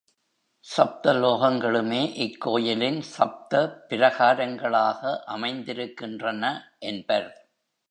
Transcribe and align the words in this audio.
சப்த 0.65 1.13
லோகங்களுமே 1.13 1.99
இக் 2.15 2.39
கோயிலின் 2.39 3.01
சப்த 3.01 3.53
பிரகாரங்களாக 3.89 5.01
அமைந்திருக்கின்றன 5.27 6.43
என்பர். 6.79 7.31